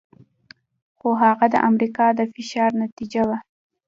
[0.97, 3.37] خو هغه د امریکا د فشار نتیجه وه.